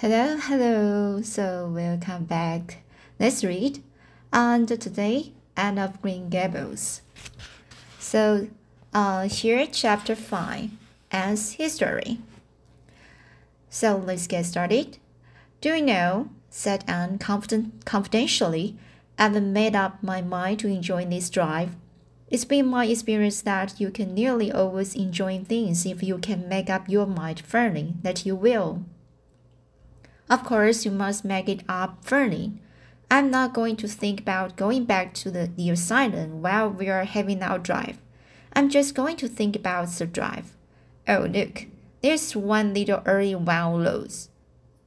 [0.00, 1.20] Hello, hello.
[1.20, 2.78] So welcome back.
[3.18, 3.82] Let's read.
[4.32, 7.02] And today, Anne of Green Gables.
[7.98, 8.48] So
[8.94, 10.70] uh, here, chapter five,
[11.10, 12.18] Anne's history.
[13.68, 14.96] So let's get started.
[15.60, 16.30] Do you know?
[16.48, 18.76] said Anne confident, confidentially.
[19.18, 21.76] I've made up my mind to enjoy this drive.
[22.30, 26.70] It's been my experience that you can nearly always enjoy things if you can make
[26.70, 28.86] up your mind firmly that you will.
[30.30, 32.52] Of course, you must make it up firmly.
[33.10, 37.02] I'm not going to think about going back to the, the asylum while we are
[37.02, 37.98] having our drive.
[38.52, 40.56] I'm just going to think about the drive.
[41.08, 41.66] Oh, look,
[42.00, 44.28] there's one little early wild rose.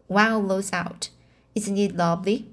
[0.08, 1.09] Wild rose out.
[1.55, 2.48] Isn't it lovely?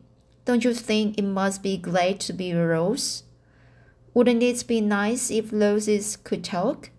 [0.44, 3.22] Don't you think it must be glad to be a rose?
[4.14, 6.90] Wouldn't it be nice if roses could talk?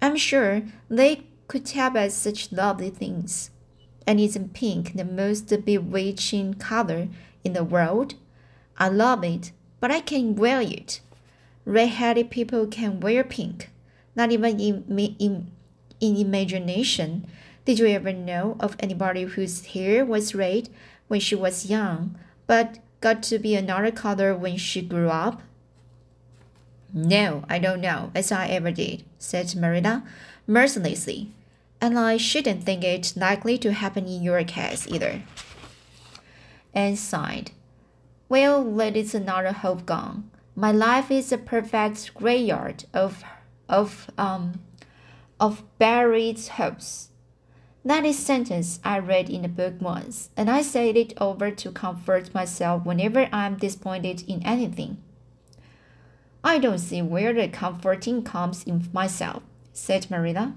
[0.00, 3.50] I'm sure they could tell us such lovely things
[4.10, 7.06] and isn't pink the most bewitching color
[7.44, 8.14] in the world?
[8.76, 11.00] I love it, but I can't wear it.
[11.64, 13.70] Red-headed people can wear pink,
[14.16, 14.84] not even in,
[15.20, 15.52] in,
[16.00, 17.24] in imagination.
[17.64, 20.70] Did you ever know of anybody whose hair was red
[21.06, 25.40] when she was young, but got to be another color when she grew up?
[26.92, 30.02] No, I don't know, as I ever did, said Marilla
[30.48, 31.30] mercilessly
[31.80, 35.22] and I shouldn't think it likely to happen in your case either.
[36.74, 37.52] Anne sighed.
[38.28, 40.30] Well, that is another hope gone.
[40.54, 43.24] My life is a perfect graveyard of
[43.68, 44.60] of um
[45.38, 47.10] of buried hopes.
[47.84, 51.72] That is sentence I read in a book once, and I say it over to
[51.72, 54.98] comfort myself whenever I'm disappointed in anything.
[56.44, 59.42] I don't see where the comforting comes in myself,
[59.72, 60.54] said Marilla.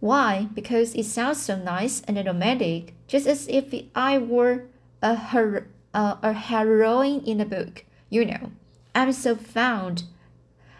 [0.00, 0.48] Why?
[0.54, 4.64] Because it sounds so nice and romantic, just as if I were
[5.02, 7.84] a, her, uh, a heroine in a book.
[8.10, 8.52] You know,
[8.94, 10.04] I'm so fond,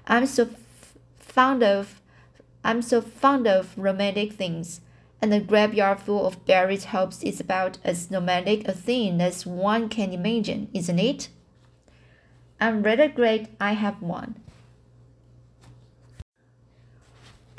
[0.06, 0.49] I'm so
[1.19, 2.00] fond of,
[2.62, 4.81] I'm so fond of romantic things,
[5.21, 9.88] and the graveyard full of buried hopes is about as romantic a thing as one
[9.88, 11.28] can imagine, isn't it?
[12.60, 14.37] I'm rather glad I have one.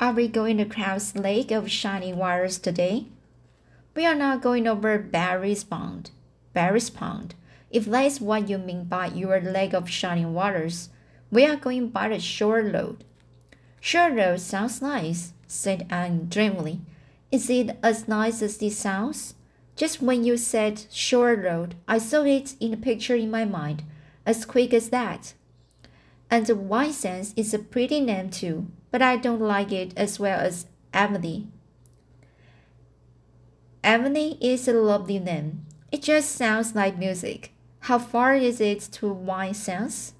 [0.00, 3.06] Are we going to cross Lake of Shining Waters today?
[3.96, 6.12] We are not going over Barry's Pond.
[6.52, 7.34] Barry's Pond.
[7.72, 10.90] If that's what you mean by your Lake of Shining Waters,
[11.32, 13.02] we are going by the shore road.
[13.80, 16.80] Shore road sounds nice, said Anne dreamily.
[17.32, 19.34] Is it as nice as it sounds?
[19.74, 23.82] Just when you said shore road, I saw it in a picture in my mind,
[24.24, 25.34] as quick as that.
[26.30, 30.66] And Whitesand is a pretty name too but I don't like it as well as
[30.92, 31.48] Emily.
[33.84, 35.66] Emily is a lovely name.
[35.90, 37.52] It just sounds like music.
[37.80, 40.12] How far is it to Whitesand?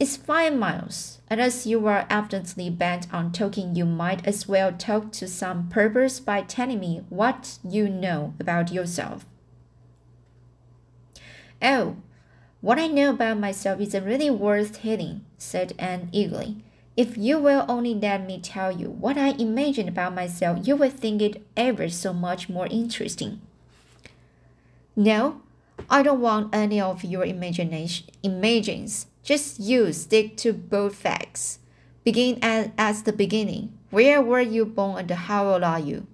[0.00, 4.72] It's five miles, and as you are evidently bent on talking, you might as well
[4.72, 9.26] talk to some purpose by telling me what you know about yourself.
[11.60, 11.96] Oh,
[12.60, 16.62] what I know about myself isn't really worth hearing, said Anne eagerly.
[16.98, 20.90] If you will only let me tell you what I imagine about myself, you will
[20.90, 23.40] think it ever so much more interesting.
[24.96, 25.40] No,
[25.88, 29.06] I don't want any of your imagination imagines.
[29.22, 31.60] Just you stick to both facts.
[32.02, 33.78] Begin at, at the beginning.
[33.90, 36.08] Where were you born and how old are you?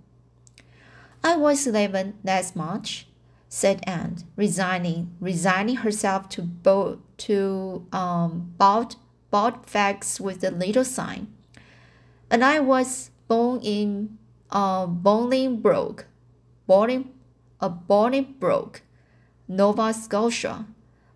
[1.22, 3.06] I was eleven, that's much,
[3.48, 8.96] said Anne, resigning resigning herself to both to um both
[9.34, 11.26] bald facts with the little sign.
[12.30, 14.16] And I was born in
[14.48, 16.04] uh, Bolingbroke,
[16.68, 17.10] Boling,
[17.60, 18.82] uh, Bolingbroke,
[19.48, 20.66] Nova Scotia.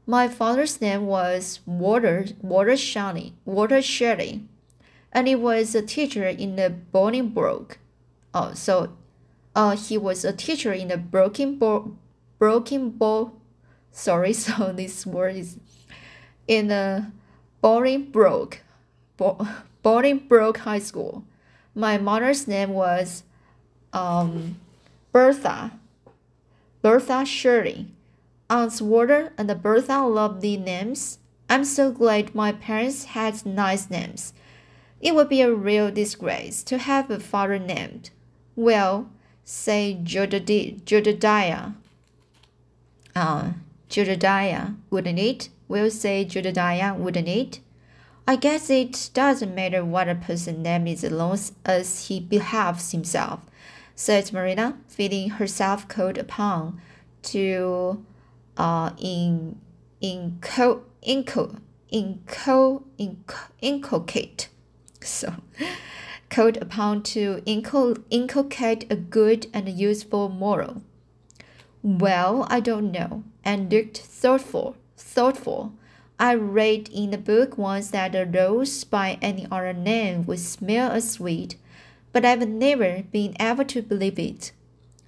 [0.04, 4.48] My father's name was Water Water Shelley, Water Shelley,
[5.12, 7.78] and he was a teacher in the Bolingbroke.
[8.34, 8.96] Oh, so,
[9.54, 11.96] uh, he was a teacher in the Broken Bo,
[12.40, 13.34] Broken Bo.
[13.92, 15.56] Sorry, so this word is
[16.48, 17.12] in the
[17.62, 18.58] Bolingbroke,
[19.18, 21.24] Bolingbroke High School.
[21.74, 23.24] My mother's name was
[23.92, 24.56] um,
[25.12, 25.72] Bertha,
[26.82, 27.88] Bertha Shirley.
[28.50, 31.18] Aunt Water and Bertha lovely names.
[31.50, 34.32] I'm so glad my parents had nice names.
[35.00, 38.10] It would be a real disgrace to have a father named,
[38.56, 39.10] well,
[39.44, 41.72] say Jedediah.
[43.14, 43.52] Uh,
[43.88, 45.48] Jedediah, wouldn't it?
[45.68, 47.60] We'll say Jedediah, wouldn't it?
[48.26, 52.92] I guess it doesn't matter what a person's name is as long as he behaves
[52.92, 53.40] himself,
[53.94, 56.80] said Marina, feeling herself called upon
[57.22, 58.04] to
[58.58, 59.58] uh, in,
[60.02, 61.58] inco, inco,
[61.92, 64.48] inco, inco, inculcate.
[65.00, 65.34] So,
[66.28, 70.82] called upon to inculcate a good and useful moral.
[71.82, 74.76] Well, I don't know, and looked thoughtful.
[74.98, 75.72] Thoughtful.
[76.18, 80.90] I read in the book once that a rose by any other name would smell
[80.90, 81.54] as sweet,
[82.12, 84.50] but I've never been able to believe it.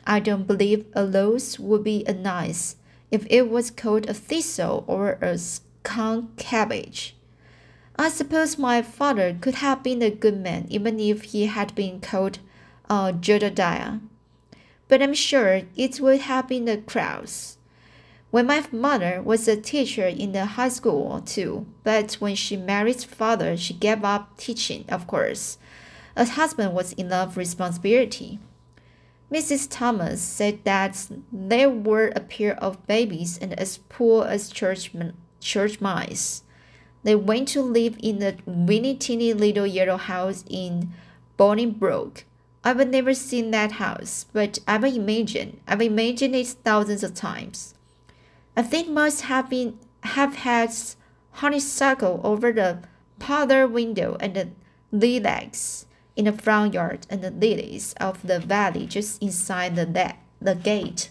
[0.06, 2.76] I don't believe a rose would be a nice
[3.10, 7.16] if it was called a thistle or a skunk cabbage.
[7.96, 12.00] I suppose my father could have been a good man even if he had been
[12.00, 12.38] called
[12.88, 13.98] uh, Jedediah.
[14.86, 17.56] But I'm sure it would have been a crouse.
[18.30, 23.02] When my mother was a teacher in the high school too, but when she married
[23.02, 25.58] father, she gave up teaching, of course.
[26.14, 28.38] A husband was enough responsibility.
[29.32, 29.66] Mrs.
[29.68, 34.92] Thomas said that there were a pair of babies and as poor as church,
[35.40, 36.44] church mice.
[37.02, 40.92] They went to live in a weeny teeny little yellow house in
[41.36, 42.24] Bolingbroke.
[42.62, 47.74] I've never seen that house, but I've imagined, I've imagined it thousands of times.
[48.56, 50.72] I think must have been have had
[51.32, 52.78] honeysuckle over the
[53.18, 54.48] parlor window and the
[54.92, 55.86] lilacs
[56.16, 61.10] in the front yard and the lilies of the valley just inside the, the gate.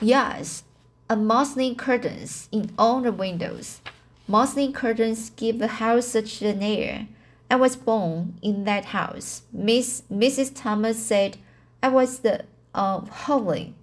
[0.00, 0.64] Yes,
[1.08, 3.80] and muslin curtains in all the windows.
[4.26, 7.06] Muslin curtains give the house such an air.
[7.50, 9.42] I was born in that house.
[9.52, 10.52] Miss Mrs.
[10.54, 11.36] Thomas said
[11.82, 13.74] I was the uh, holy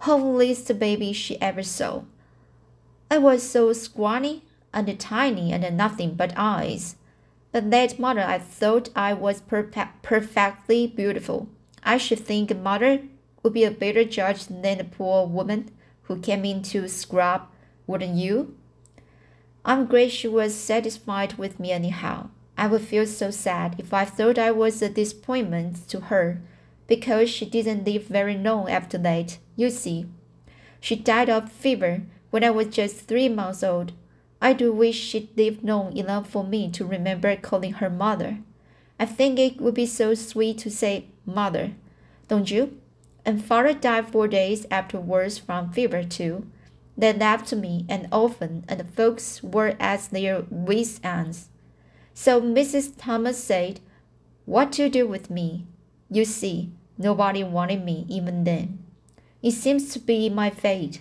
[0.00, 2.02] homeliest baby she ever saw.
[3.10, 6.96] I was so scrawny and tiny and nothing but eyes.
[7.52, 11.48] But that mother I thought I was perfectly beautiful.
[11.82, 13.02] I should think mother
[13.42, 15.70] would be a better judge than the poor woman
[16.02, 17.48] who came in to scrub,
[17.86, 18.56] wouldn't you?
[19.64, 22.28] I'm glad she was satisfied with me anyhow.
[22.58, 26.40] I would feel so sad if I thought I was a disappointment to her
[26.86, 30.06] because she didn't live very long after that, you see.
[30.80, 33.92] She died of fever when I was just three months old.
[34.40, 38.38] I do wish she'd lived long enough for me to remember calling her mother.
[38.98, 41.72] I think it would be so sweet to say mother,
[42.28, 42.78] don't you?
[43.24, 46.46] And father died four days afterwards from fever too.
[46.96, 51.48] They left me an orphan, and the folks were at their wits' ends.
[52.14, 52.94] So Mrs.
[52.96, 53.80] Thomas said,
[54.46, 55.66] What to do with me?
[56.10, 58.78] You see, nobody wanted me even then.
[59.42, 61.00] It seems to be my fate.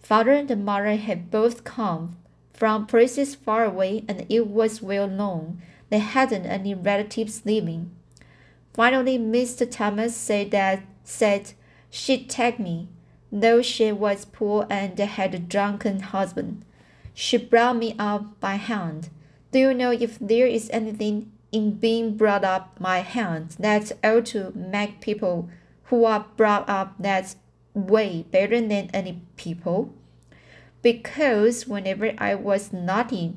[0.00, 2.16] Father and mother had both come
[2.52, 5.60] from places far away, and it was well known
[5.90, 7.90] they hadn't any relatives living.
[8.72, 9.70] Finally, Mr.
[9.70, 11.52] Thomas said that said
[11.90, 12.88] she'd take me,
[13.30, 16.64] though she was poor and had a drunken husband.
[17.14, 19.10] She brought me up by hand.
[19.52, 24.26] Do you know if there is anything in being brought up by hand that ought
[24.26, 25.48] to make people
[25.84, 27.36] who are brought up that
[27.74, 29.94] way better than any people?
[30.82, 33.36] Because whenever I was naughty,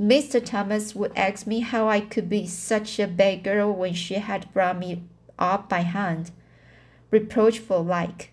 [0.00, 0.44] Mr.
[0.44, 4.52] Thomas would ask me how I could be such a bad girl when she had
[4.52, 5.04] brought me
[5.38, 6.32] up by hand,
[7.12, 8.32] reproachful like.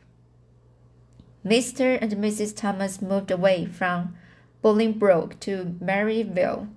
[1.45, 1.99] Mr.
[2.01, 2.55] and Mrs.
[2.55, 4.15] Thomas moved away from
[4.63, 6.69] Bolingbroke to Maryville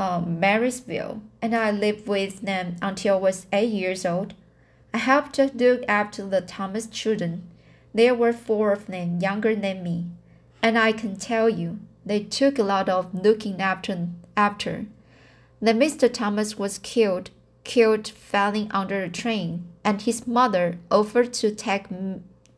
[0.00, 4.32] um, Marysville, and I lived with them until I was eight years old.
[4.94, 7.42] I helped to look after the Thomas children.
[7.92, 10.06] There were four of them younger than me,
[10.62, 14.08] and I can tell you, they took a lot of looking after.
[14.36, 14.86] after.
[15.60, 16.10] Then Mr.
[16.10, 17.28] Thomas was killed,
[17.64, 21.88] killed falling under a train, and his mother offered to take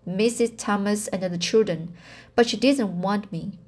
[0.08, 0.52] Mrs.
[0.56, 1.92] Thomas and the children,
[2.36, 3.58] but she didn't want me.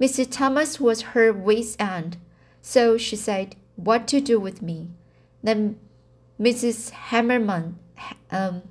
[0.00, 0.28] Mrs.
[0.30, 2.16] Thomas was her wit's end.
[2.66, 4.88] So she said, What to do with me?
[5.42, 5.78] Then
[6.40, 6.90] Mrs.
[7.10, 7.74] Hammerman,
[8.30, 8.62] um,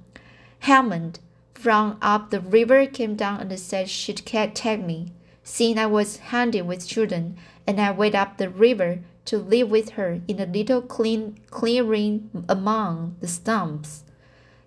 [0.62, 1.20] Hammond
[1.54, 6.62] from up the river came down and said she'd take me, seeing I was handy
[6.64, 10.82] with children, and I went up the river to live with her in a little
[10.82, 14.04] clean clearing among the stumps.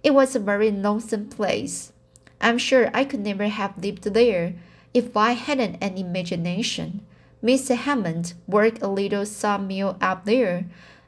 [0.04, 1.92] It was a very lonesome place.
[2.40, 4.54] I'm sure I could never have lived there
[4.94, 7.04] if I hadn't an imagination.
[7.46, 7.76] Mr.
[7.76, 10.66] Hammond worked a little sawmill up there,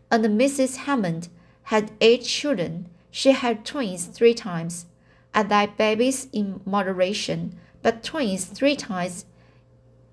[0.09, 0.77] and Mrs.
[0.77, 1.29] Hammond
[1.65, 2.87] had eight children.
[3.11, 4.87] She had twins three times.
[5.35, 9.25] I like babies in moderation, but twins three times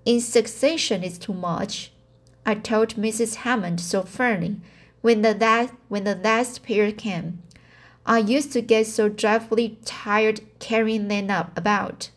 [0.04, 1.92] in succession is too much.
[2.44, 3.36] I told Mrs.
[3.46, 4.56] Hammond so firmly
[5.02, 7.40] when the last, when the last pair came.
[8.04, 12.10] I used to get so dreadfully tired carrying them up about.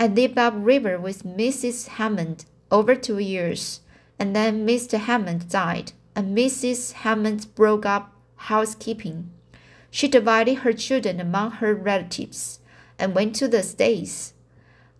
[0.00, 1.86] I lived up river with Mrs.
[1.86, 3.80] Hammond over two years,
[4.18, 4.98] and then Mr.
[4.98, 6.92] Hammond died, and Mrs.
[6.92, 9.30] Hammond broke up housekeeping.
[9.90, 12.60] She divided her children among her relatives
[12.98, 14.32] and went to the States.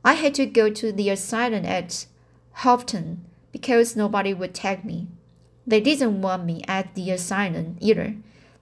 [0.04, 2.06] I had to go to the asylum at
[2.52, 5.08] Houghton because nobody would take me.
[5.66, 8.14] They didn't want me at the asylum either.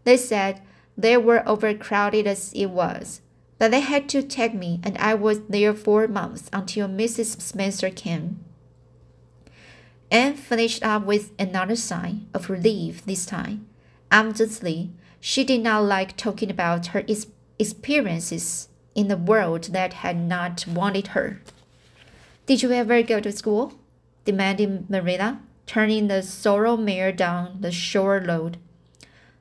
[0.04, 0.62] They said
[0.96, 3.20] they were overcrowded as it was,
[3.58, 7.40] but they had to take me, and I was there four months until Mrs.
[7.40, 8.43] Spencer came.
[10.10, 13.66] Anne finished up with another sigh of relief this time.
[14.10, 17.04] Evidently, she did not like talking about her
[17.58, 21.40] experiences in the world that had not wanted her.
[22.46, 23.74] Did you ever go to school?
[24.24, 28.58] demanded Marilla, turning the sorrel mare down the shore road.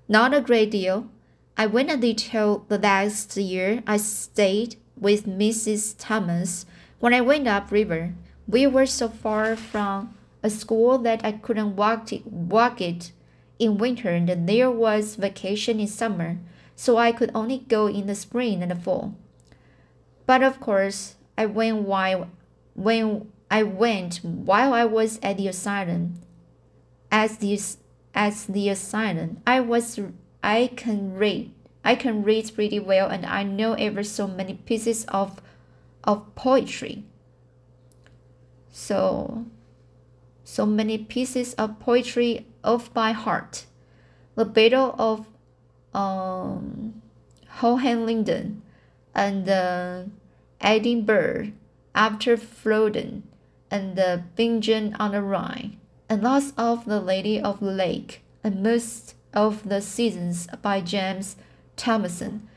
[0.07, 1.09] Not a great deal.
[1.57, 5.95] I went a little the last year I stayed with Mrs.
[5.97, 6.65] Thomas
[6.99, 8.13] when I went up river.
[8.47, 13.11] We were so far from a school that I couldn't walk it, walk it
[13.57, 16.37] in winter and there was vacation in summer,
[16.75, 19.15] so I could only go in the spring and the fall.
[20.25, 22.29] But of course, I went while
[22.75, 26.15] when I went while I was at the asylum.
[27.11, 27.59] As the
[28.15, 29.99] as the asylum, I was
[30.43, 31.51] I can read.
[31.85, 35.41] I can read pretty well and I know ever so many pieces of
[36.03, 37.03] of poetry.
[38.71, 39.45] So
[40.53, 43.65] so many pieces of poetry of my heart.
[44.35, 45.25] The Battle of
[45.95, 47.01] um,
[47.59, 48.61] Hohenlinden
[49.15, 50.03] and uh,
[50.61, 51.53] Edinburgh
[51.95, 53.23] after Flodden
[53.71, 58.61] and the Bingen on the Rhine, and lots of The Lady of the Lake, and
[58.61, 61.35] most of the seasons by James
[61.75, 62.47] Thomson.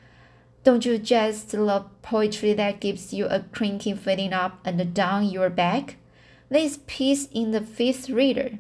[0.65, 5.49] Don't you just love poetry that gives you a cranking feeling up and down your
[5.49, 5.97] back?
[6.49, 8.59] This piece in the fifth reader.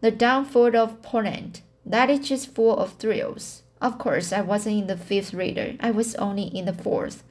[0.00, 1.62] The downfall of Poland.
[1.84, 3.62] That is just full of thrills.
[3.80, 5.74] Of course, I wasn't in the fifth reader.
[5.80, 7.22] I was only in the fourth.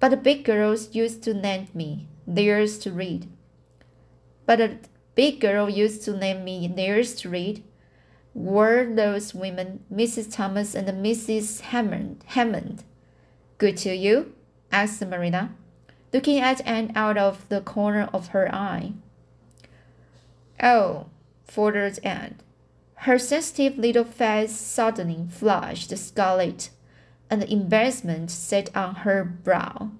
[0.00, 3.28] But the big girls used to lend me theirs to read.
[4.46, 4.78] But a
[5.14, 7.64] big girl used to lend me theirs to read.
[8.34, 10.32] Were those women Mrs.
[10.32, 11.60] Thomas and Mrs.
[11.60, 12.24] Hammond?
[12.28, 12.84] Hammond.
[13.58, 14.34] Good to you?
[14.70, 15.50] asked Marilla,
[16.12, 18.92] looking at Anne out of the corner of her eye.
[20.62, 21.06] Oh,
[21.44, 22.36] faltered Anne.
[23.00, 26.70] Her sensitive little face suddenly flushed scarlet
[27.30, 29.90] and embarrassment sat on her brow.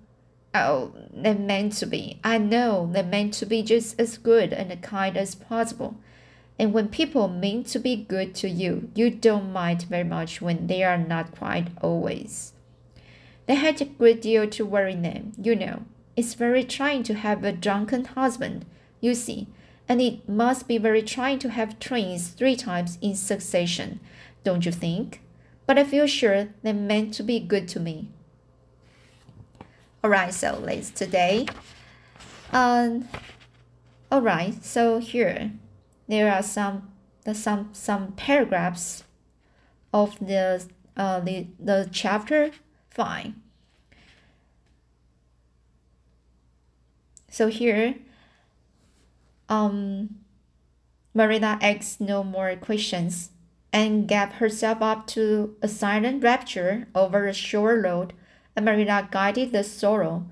[0.55, 2.19] Oh, they meant to be.
[2.25, 5.97] I know they meant to be just as good and kind as possible.
[6.59, 10.67] And when people mean to be good to you, you don't mind very much when
[10.67, 12.55] they are not quite always.
[13.47, 15.83] They had a great deal to worry them, you know.
[16.17, 18.65] It's very trying to have a drunken husband,
[19.01, 19.49] you see,
[19.89, 24.01] and it must be very trying to have twins three times in succession,
[24.43, 25.21] don't you think?
[25.67, 28.09] but I feel sure they meant to be good to me.
[30.03, 31.47] Alright, so let's today.
[32.53, 33.09] Um,
[34.11, 35.51] alright, so here
[36.09, 36.93] there are some
[37.33, 39.03] some some paragraphs
[39.93, 40.65] of the
[40.97, 42.53] uh the the chapter
[42.89, 43.43] fine.
[47.29, 47.97] So here
[49.49, 50.17] um
[51.15, 53.31] Marina asks no more questions
[53.73, 58.13] and gave herself up to a silent rapture over a shore road,
[58.55, 60.27] and Marina guided the sorrow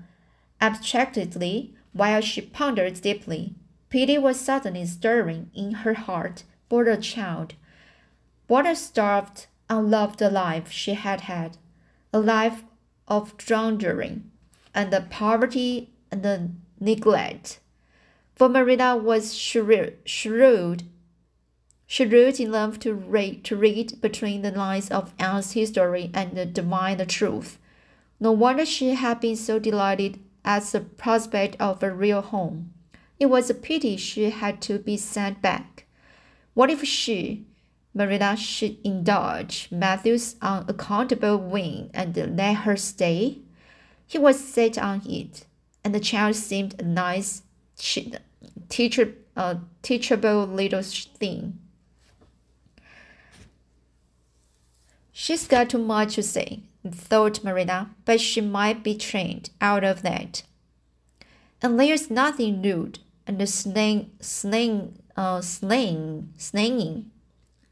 [0.61, 3.55] abstractedly while she pondered deeply.
[3.89, 7.53] Pity was suddenly stirring in her heart for the child.
[8.47, 11.57] What a starved, unloved life she had had,
[12.13, 12.63] a life
[13.07, 14.21] of drudgery
[14.73, 17.59] and the poverty and the neglect.
[18.35, 20.83] For Marina was shrewd, shrewd
[22.39, 27.57] enough to read, to read between the lines of Anne's history and divine the truth.
[28.19, 32.73] No wonder she had been so delighted at the prospect of a real home.
[33.19, 35.85] It was a pity she had to be sent back.
[36.53, 37.45] What if she,
[37.93, 43.39] Marilla, should indulge Matthew's unaccountable whim and let her stay?
[44.05, 45.45] He was set on it,
[45.85, 47.43] and the child seemed a nice,
[48.69, 51.59] teacher, uh, teachable little thing.
[55.11, 60.01] She's got too much to say, thought Marina, but she might be trained out of
[60.01, 60.41] that.
[61.61, 67.11] And there's nothing rude and the slang, slang, uh, slang, slanging,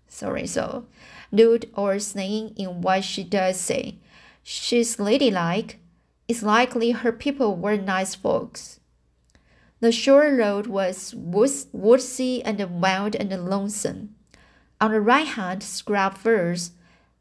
[0.07, 0.85] sorry, so
[1.31, 3.95] rude or slang in what she does say.
[4.43, 5.79] she's ladylike,
[6.33, 8.79] it's likely her people were nice folks.
[9.81, 14.15] The shore road was woodsy and wild and lonesome.
[14.81, 16.71] On the right hand, scrub firs,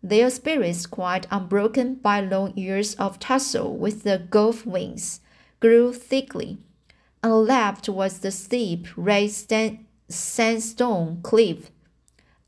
[0.03, 5.21] their spirits quite unbroken by long years of tussle with the gulf winds,
[5.61, 6.57] grew thickly.
[7.23, 9.31] On the left was the steep, red
[10.09, 11.71] sandstone cliff.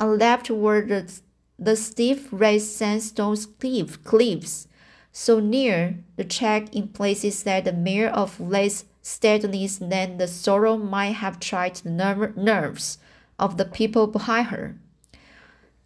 [0.00, 1.12] On the left were the,
[1.59, 4.66] the steep, red sandstone cliff, cliffs,
[5.16, 10.76] so near the check in places that the mare of less steadiness than the sorrel
[10.76, 12.99] might have tried the nerve, nerves
[13.38, 14.76] of the people behind her.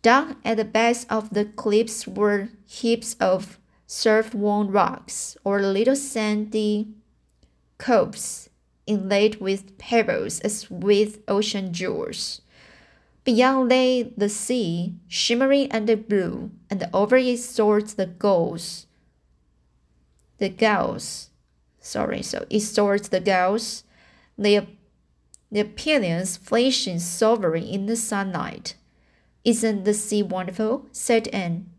[0.00, 6.88] Down at the base of the cliffs were heaps of surf-worn rocks or little sandy
[7.76, 8.48] coves
[8.86, 12.40] inlaid with pebbles as with ocean jewels.
[13.24, 18.86] Beyond lay the sea, shimmering and blue, and over it soared the gulls.
[20.38, 21.30] The gulls,
[21.80, 23.84] sorry, so it soared the gulls,
[24.36, 24.66] their,
[25.50, 28.76] the pinions flashing silvery in the sunlight.
[29.44, 30.86] Isn't the sea wonderful?
[30.92, 31.70] said Anne,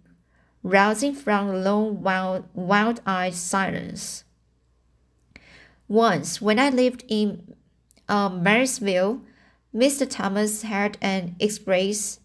[0.64, 4.24] rousing from a long, wild, wild-eyed silence.
[5.88, 7.56] Once, when I lived in
[8.08, 9.22] uh, Marysville,
[9.74, 10.10] Mr.
[10.10, 12.20] Thomas had an express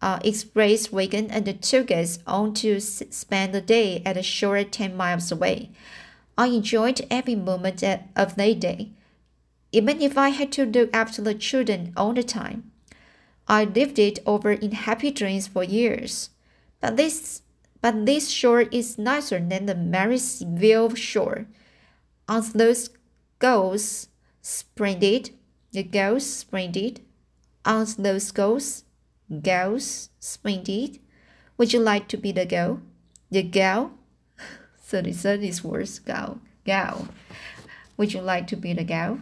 [0.00, 4.96] uh, express wagon and took us on to spend the day at a shore ten
[4.96, 5.70] miles away.
[6.36, 8.92] I enjoyed every moment of that day,
[9.72, 12.70] even if I had to look after the children all the time.
[13.48, 16.30] I lived it over in happy dreams for years.
[16.80, 17.42] But this
[17.80, 21.46] but this shore is nicer than the Marysville shore.
[22.28, 22.90] On those
[23.38, 24.08] gulls
[24.42, 25.30] splendid,
[25.72, 27.00] the gulls splendid.
[27.64, 28.84] On those gulls,
[29.30, 30.98] gulls splendid.
[31.56, 32.80] Would you like to be the girl?
[33.30, 33.92] The girl?
[34.80, 36.40] 33 is worse, gal.
[36.64, 37.08] Gal.
[37.96, 39.20] Would you like to be the gal?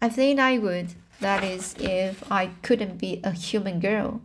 [0.00, 0.94] I think I would.
[1.20, 4.20] That is, if I couldn't be a human girl.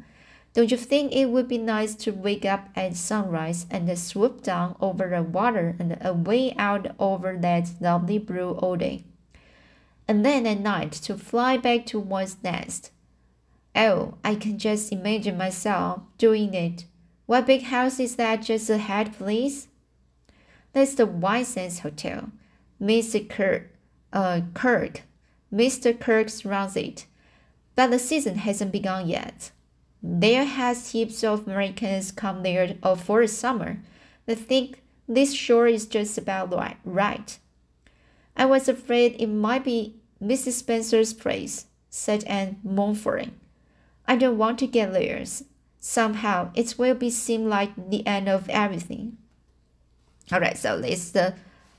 [0.54, 4.76] Don't you think it would be nice to wake up at sunrise and swoop down
[4.82, 9.04] over the water and away out over that lovely blue day?
[10.08, 12.89] And then at night to fly back to one's nest.
[13.78, 16.86] Oh, I can just imagine myself doing it.
[17.28, 19.68] What big house is that just ahead, please?
[20.74, 22.32] That's the White Sands Hotel.
[22.82, 23.30] Mr.
[23.30, 23.70] Kirk,
[24.12, 25.02] uh, Kirk
[25.54, 25.98] Mr.
[25.98, 27.06] Kirk runs it,
[27.76, 29.52] but the season hasn't begun yet.
[30.02, 33.80] There has heaps of Americans come there for the summer.
[34.26, 36.52] They think this shore is just about
[36.84, 37.38] right.
[38.36, 40.54] I was afraid it might be Mrs.
[40.54, 43.32] Spencer's place, said Anne mournfully.
[44.08, 45.24] I don't want to get there.
[45.80, 49.17] Somehow it will be seem like the end of everything.
[50.32, 51.36] Alright, so this is the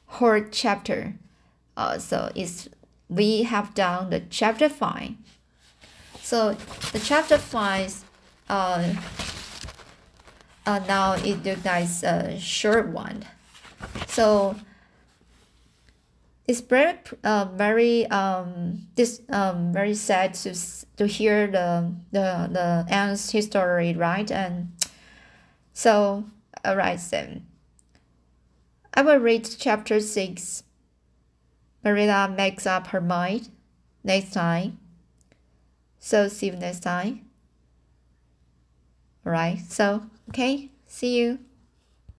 [0.07, 1.14] whole chapter.
[1.77, 2.69] Uh, so it's
[3.09, 5.12] we have done the chapter 5.
[6.23, 6.55] So
[6.93, 8.05] the chapter 5,
[8.51, 8.95] uh,
[10.67, 13.25] uh, now it looks like a short one.
[14.07, 14.57] So
[16.49, 20.55] it's very uh, very um this um very sad to
[20.97, 24.73] to hear the the the Anne's history right and
[25.73, 26.25] so
[26.67, 27.47] alright then
[28.95, 30.65] I will read chapter six
[31.85, 33.51] Marilla makes up her mind
[34.03, 34.79] next time.
[35.99, 37.25] So see you next time.
[39.25, 41.39] Alright, so okay, see you.